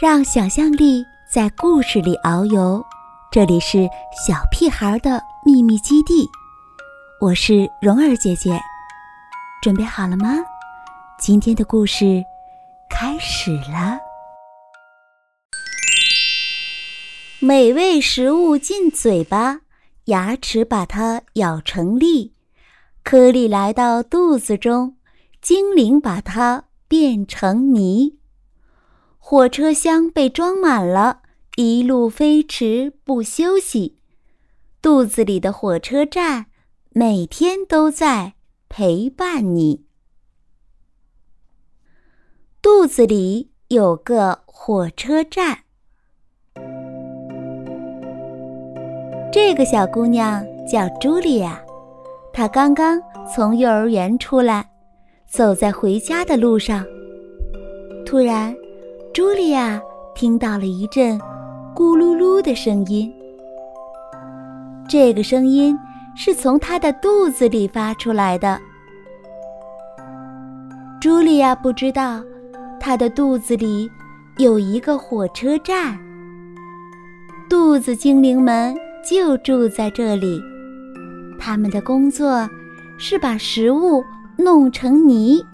[0.00, 2.80] 让想象力在故事里遨游。
[3.32, 3.78] 这里是
[4.24, 6.24] 小屁孩的秘密基地，
[7.20, 8.60] 我是蓉儿姐姐，
[9.60, 10.36] 准备好了吗？
[11.18, 12.22] 今天的故事
[12.88, 13.98] 开始了。
[17.40, 19.62] 美味食物进嘴巴，
[20.04, 22.34] 牙齿把它咬成粒，
[23.02, 24.94] 颗粒来到肚子中，
[25.42, 28.17] 精灵把它变成泥。
[29.30, 31.20] 火车厢被装满了，
[31.56, 33.98] 一路飞驰不休息。
[34.80, 36.46] 肚子里的火车站
[36.94, 38.32] 每天都在
[38.70, 39.84] 陪伴你。
[42.62, 45.58] 肚子里有个火车站。
[49.30, 51.62] 这个小姑娘叫茱莉亚，
[52.32, 52.98] 她刚刚
[53.30, 54.70] 从幼儿园出来，
[55.26, 56.82] 走在回家的路上，
[58.06, 58.56] 突然。
[59.18, 59.82] 茱莉亚
[60.14, 61.18] 听到了一阵
[61.74, 63.12] “咕噜噜”的声音，
[64.88, 65.76] 这个声音
[66.14, 68.60] 是从她的肚子里发出来的。
[71.00, 72.22] 茱莉亚不知道，
[72.78, 73.90] 她的肚子里
[74.36, 75.98] 有一个火车站，
[77.50, 78.72] 肚子精灵们
[79.04, 80.40] 就住在这里，
[81.40, 82.48] 他们的工作
[82.98, 84.00] 是把食物
[84.36, 85.44] 弄成泥。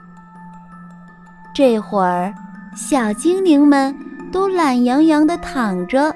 [1.54, 2.34] 这会儿。
[2.76, 3.96] 小精灵们
[4.32, 6.14] 都懒洋洋地躺着，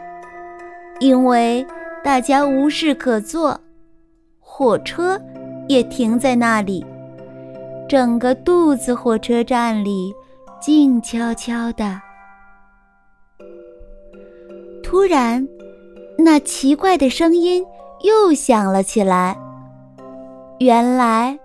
[0.98, 1.65] 因为
[2.03, 3.59] 大家无事可做。
[4.41, 5.20] 火车
[5.69, 6.84] 也停在那里，
[7.89, 10.12] 整个肚子火车站里
[10.61, 12.00] 静悄悄的。
[14.83, 15.47] 突然，
[16.19, 17.65] 那奇怪的声音
[18.03, 19.39] 又响了起来。
[20.59, 21.39] 原来，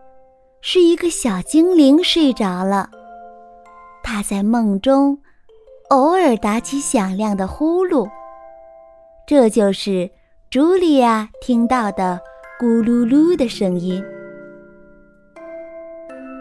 [0.61, 2.89] 是一个小精灵睡着了。
[4.03, 5.17] 他在梦中
[5.89, 8.07] 偶尔打起响亮的呼噜，
[9.25, 10.11] 这就是
[10.51, 12.19] 茱莉亚听到的
[12.59, 14.03] “咕噜噜”的声音。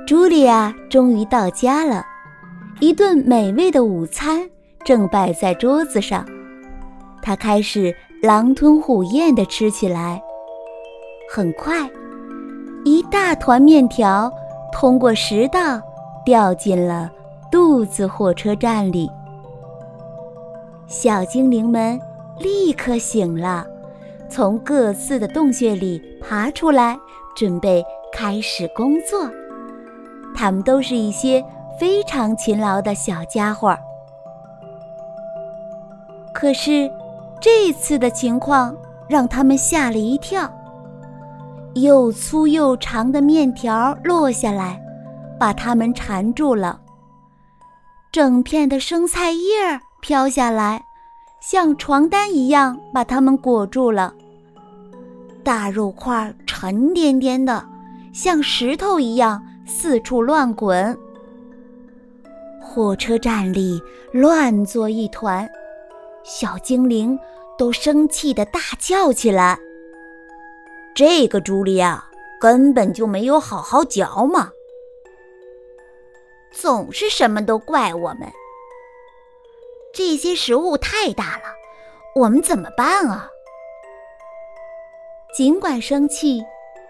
[0.07, 2.05] 茱莉亚终于到家了，
[2.81, 4.51] 一顿美味的午餐
[4.85, 6.27] 正摆在桌子上，
[7.23, 10.21] 她开始狼吞虎咽地吃起来。
[11.31, 11.89] 很快，
[12.85, 14.31] 一大团面条
[14.73, 15.81] 通过食道
[16.25, 17.11] 掉进了。
[17.53, 19.11] 肚子火车站里，
[20.87, 22.01] 小精灵们
[22.39, 23.67] 立刻醒了，
[24.31, 26.99] 从各自的洞穴里爬出来，
[27.37, 29.31] 准备开始工作。
[30.35, 31.45] 他们都是一些
[31.79, 33.77] 非常勤劳的小家伙。
[36.33, 36.91] 可是，
[37.39, 38.75] 这次的情况
[39.07, 40.51] 让他们吓了一跳，
[41.75, 44.83] 又粗又长的面条落下来，
[45.39, 46.79] 把他们缠住了。
[48.13, 50.85] 整片的生菜叶儿飘下来，
[51.41, 54.13] 像床单一样把它们裹住了。
[55.43, 57.67] 大肉块沉甸甸的，
[58.13, 60.95] 像石头一样四处乱滚。
[62.61, 63.81] 火车站里
[64.13, 65.49] 乱作一团，
[66.23, 67.19] 小精灵
[67.57, 69.59] 都生气的大叫起来
[70.95, 72.05] ：“这个朱莉亚
[72.39, 74.51] 根本就没有好好嚼嘛！”
[76.63, 78.33] 总是什么都怪我们，
[79.93, 81.43] 这些食物太大了，
[82.15, 83.29] 我们怎么办啊？
[85.35, 86.41] 尽管生气，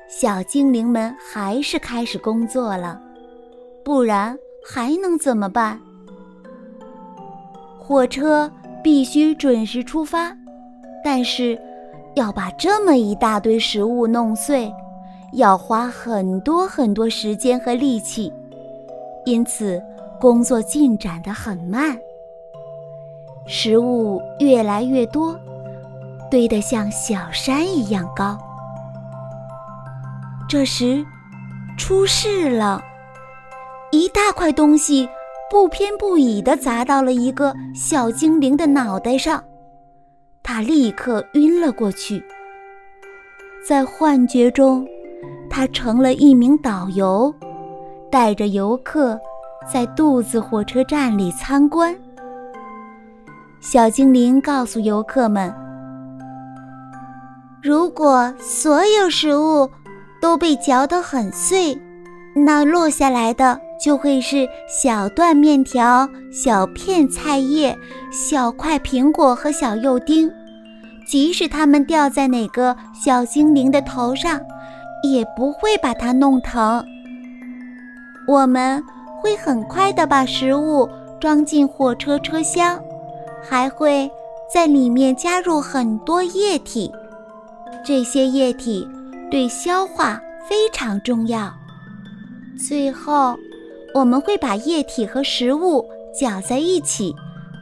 [0.07, 3.01] 小精灵们还是开始工作了，
[3.83, 5.81] 不然还能怎么办？
[7.79, 8.53] 火车
[8.85, 10.37] 必须准时出发，
[11.03, 11.59] 但是
[12.15, 14.71] 要把这么一大堆食物弄碎，
[15.33, 18.31] 要花很多很多时间和力气。
[19.25, 19.83] 因此，
[20.21, 21.99] 工作进展得很慢。
[23.47, 25.39] 食物越来越多，
[26.31, 28.39] 堆得像小山一样高。
[30.49, 31.05] 这时，
[31.79, 32.83] 出事了！
[33.91, 35.09] 一大块东西
[35.51, 39.43] 不偏不倚地砸到了一个小精灵的脑袋上，
[40.43, 42.23] 他立刻晕了过去。
[43.67, 44.87] 在幻觉中，
[45.49, 47.35] 他成了一名导游。
[48.13, 49.19] 带着游客
[49.67, 51.97] 在肚子火车站里参观。
[53.59, 55.51] 小精灵告诉游客们
[57.63, 59.71] ：“如果所有食物
[60.21, 61.81] 都被嚼得很碎，
[62.37, 67.75] 那落下来的就会是小段面条、小片菜叶、
[68.11, 70.31] 小块苹果和小肉丁。
[71.09, 74.39] 即使它们掉在哪个小精灵的头上，
[75.03, 76.85] 也不会把它弄疼。”
[78.27, 78.83] 我们
[79.21, 80.89] 会很快地把食物
[81.21, 82.81] 装进火车车厢，
[83.43, 84.11] 还会
[84.53, 86.91] 在里面加入很多液体，
[87.85, 88.89] 这些液体
[89.31, 91.53] 对消化非常重要。
[92.59, 93.37] 最后，
[93.95, 95.85] 我们会把液体和食物
[96.19, 97.15] 搅在一起，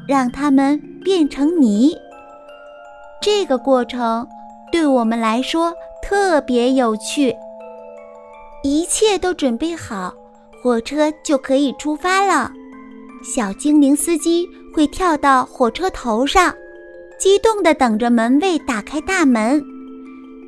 [0.07, 1.97] 让它们变成泥。
[3.21, 4.27] 这个过程
[4.73, 7.35] 对我们来说特别有趣。
[8.63, 10.13] 一切都准备好，
[10.63, 12.53] 火车就可以出发了。
[13.23, 16.55] 小精灵司机会跳到火车头上，
[17.19, 19.63] 激动地等着门卫打开大门。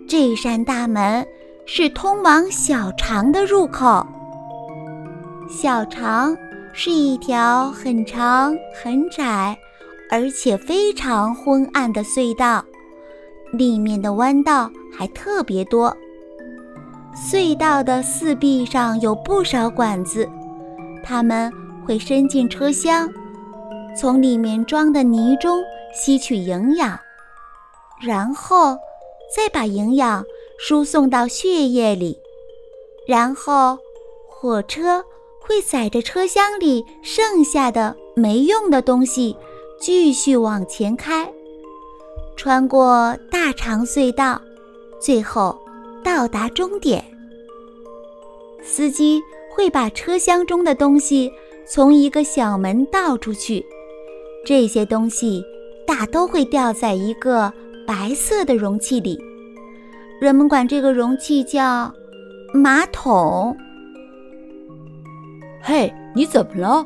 [0.09, 1.27] 这扇大门
[1.67, 4.07] 是通往小肠的入口。
[5.49, 6.37] 小肠
[6.73, 9.57] 是一条很长、很窄，
[10.11, 12.65] 而且非常昏暗的隧道，
[13.53, 15.95] 里面的弯道还特别多。
[17.15, 20.29] 隧道的四壁上有不少管子，
[21.03, 21.53] 它们
[21.87, 23.09] 会伸进车厢，
[23.97, 25.63] 从里面装的泥中
[25.95, 26.99] 吸取营养，
[28.01, 28.77] 然后
[29.35, 30.25] 再把营养
[30.59, 32.19] 输送到血液里，
[33.07, 33.79] 然后
[34.29, 35.05] 火车。
[35.45, 39.37] 会载着车厢里剩下的没用的东西，
[39.81, 41.33] 继续往前开，
[42.37, 44.41] 穿过大长隧道，
[45.01, 45.59] 最后
[46.05, 47.05] 到达终点。
[48.63, 49.21] 司机
[49.55, 51.31] 会把车厢中的东西
[51.67, 53.65] 从一个小门倒出去，
[54.45, 55.45] 这些东西
[55.87, 57.53] 大都会掉在一个
[57.87, 59.19] 白色的容器里，
[60.21, 61.93] 人们管这个容器叫
[62.55, 63.57] 马桶。
[65.61, 66.85] 嘿，你怎么了？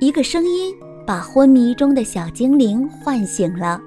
[0.00, 0.74] 一个声音
[1.06, 3.80] 把昏迷中的小精灵唤醒了。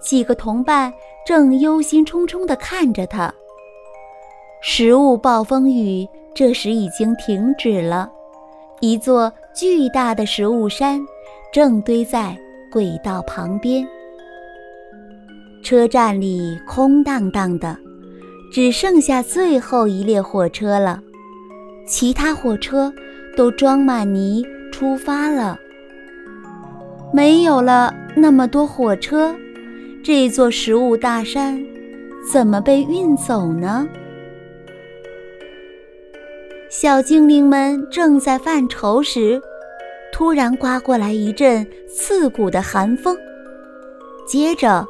[0.00, 0.92] 几个同伴
[1.24, 3.32] 正忧心忡忡地看着他。
[4.62, 8.10] 食物暴风雨这时已经停止了，
[8.80, 11.00] 一座巨大的食物山
[11.52, 12.36] 正堆在
[12.70, 13.86] 轨道旁边。
[15.62, 17.76] 车站里空荡荡的，
[18.52, 21.00] 只剩下最后一列火车了。
[21.86, 22.92] 其他火车
[23.36, 25.58] 都装满泥出发了。
[27.12, 29.34] 没有了那么多火车，
[30.04, 31.64] 这座食物大山
[32.30, 33.88] 怎么被运走呢？
[36.68, 39.40] 小精灵们正在犯愁时，
[40.12, 43.16] 突然刮过来一阵刺骨的寒风，
[44.26, 44.86] 接着，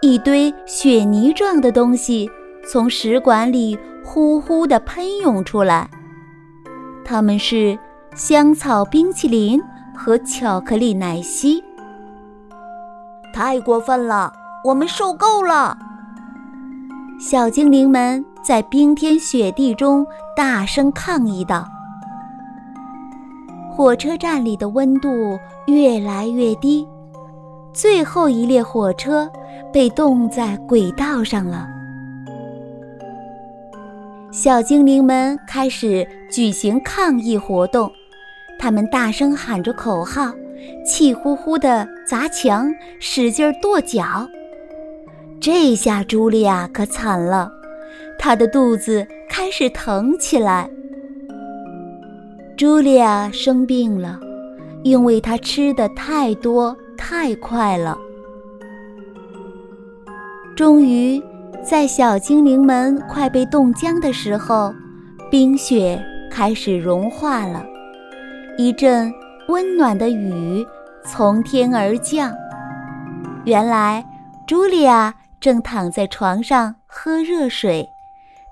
[0.00, 2.30] 一堆雪泥状的东西
[2.68, 5.90] 从食管里呼呼地喷涌出来。
[7.04, 7.76] 它们是
[8.14, 9.60] 香草冰淇淋
[9.92, 11.60] 和巧克力奶昔。
[13.36, 14.32] 太过分了，
[14.64, 15.76] 我们受够了！
[17.20, 21.68] 小精灵们在冰天雪地中大声抗议道。
[23.70, 26.88] 火车站里的温度越来越低，
[27.74, 29.30] 最后一列火车
[29.70, 31.68] 被冻在轨道上了。
[34.32, 37.92] 小精灵们开始举行抗议活动，
[38.58, 40.32] 他们大声喊着口号，
[40.84, 44.28] 气呼呼地砸墙，使劲跺脚。
[45.40, 47.52] 这下茱莉亚可惨了，
[48.18, 50.70] 她的肚子开始疼起来。
[52.56, 54.18] 茱莉亚生病了，
[54.82, 57.96] 因为她吃的太多太快了。
[60.54, 61.22] 终于。
[61.68, 64.72] 在小精灵们快被冻僵的时候，
[65.28, 67.66] 冰雪开始融化了，
[68.56, 69.12] 一阵
[69.48, 70.66] 温暖的雨
[71.04, 72.34] 从天而降。
[73.44, 74.04] 原来，
[74.46, 77.88] 茱莉亚正躺在床上喝热水，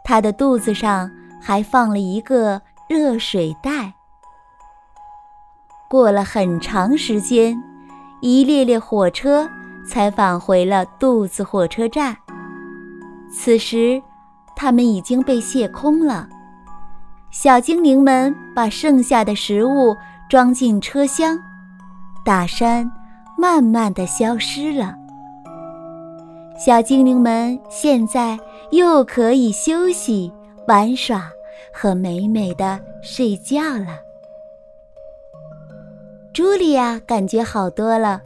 [0.04, 1.10] 她的肚子上
[1.40, 3.94] 还放了一个热水袋。
[5.88, 7.60] 过了很长时间，
[8.20, 9.48] 一列列火车
[9.84, 12.16] 才返回了肚子火车站。
[13.32, 14.00] 此时，
[14.54, 16.28] 它们已经被卸空了。
[17.32, 19.96] 小精灵们把剩下的食物
[20.28, 21.38] 装进车厢，
[22.24, 22.90] 大山
[23.38, 24.94] 慢慢的消失了。
[26.58, 28.38] 小精灵们现在
[28.70, 30.32] 又可以休息、
[30.66, 31.30] 玩耍
[31.72, 34.00] 和美美的睡觉了。
[36.32, 38.20] 茱莉亚感觉好多了，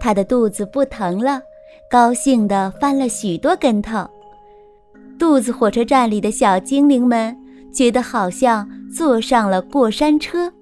[0.00, 1.42] 她的肚子不疼了，
[1.88, 4.08] 高兴地翻了许多跟头。
[5.18, 7.36] 肚子火车站里的小精灵们
[7.72, 10.52] 觉得好像坐上了过山车，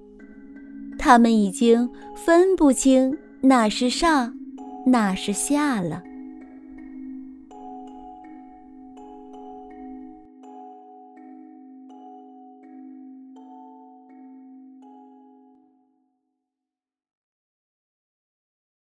[1.03, 4.33] 他们已经分不清哪是上，
[4.85, 6.01] 哪是下了。